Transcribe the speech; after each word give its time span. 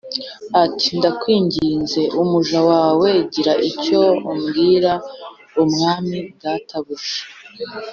ati 0.63 0.89
“Ndakwinginze, 0.97 2.01
umuja 2.21 2.59
wawe 2.69 3.09
ngire 3.23 3.53
icyo 3.69 4.01
mbwira 4.39 4.93
umwami 5.61 6.17
databuja.” 6.41 7.19